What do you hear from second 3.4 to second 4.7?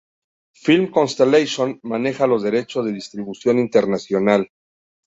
internacional.